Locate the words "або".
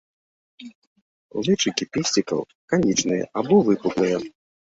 3.43-3.55